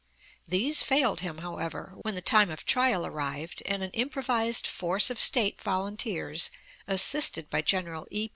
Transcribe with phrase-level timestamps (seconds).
[0.47, 5.19] These failed him, however, when the time of trial arrived, and an improvised force of
[5.21, 6.49] State volunteers,
[6.87, 8.27] assisted by General E.